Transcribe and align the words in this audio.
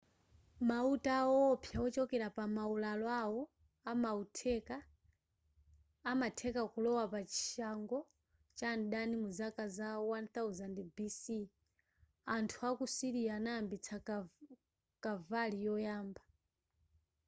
mauta 0.69 1.09
awo 1.21 1.33
owopsa 1.45 1.75
wochokera 1.83 2.27
pa 2.37 2.43
maularo 2.55 3.07
awo 3.23 3.41
amatheka 6.11 6.63
kulowa 6.73 7.03
pachishango 7.13 7.99
cha 8.57 8.69
mdani 8.79 9.15
mu 9.21 9.29
zaka 9.39 9.63
za 9.77 9.89
1000 9.97 10.79
bc 10.95 11.23
anthu 12.35 12.57
aku 12.69 12.85
syria 12.95 13.31
anayambitsa 13.39 13.95
kavali 15.03 15.57
yoyamba 15.67 16.23